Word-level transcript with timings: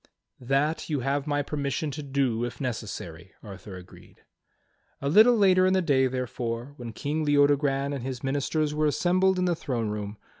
"That 0.39 0.89
you 0.89 1.01
have 1.01 1.27
my 1.27 1.43
permission 1.43 1.91
to 1.91 2.01
do, 2.01 2.43
if 2.43 2.59
necessary," 2.59 3.33
Arthur 3.43 3.75
agreed. 3.75 4.21
A 4.99 5.07
little 5.07 5.37
later 5.37 5.67
in 5.67 5.73
the 5.73 5.81
day, 5.83 6.07
therefore, 6.07 6.73
when 6.77 6.91
King 6.91 7.23
Leodogran 7.23 7.93
and 7.93 8.01
his 8.03 8.23
ministers 8.23 8.73
were 8.73 8.87
assembled 8.87 9.37
in 9.37 9.45
the 9.45 9.53
throne 9.55 9.89
room. 9.89 10.17